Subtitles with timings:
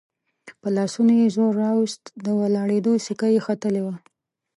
[0.61, 3.95] پر لاسونو يې زور راووست، د ولاړېدو سېکه يې ختلې وه.